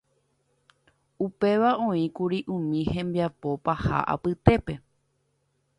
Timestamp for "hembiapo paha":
2.95-3.97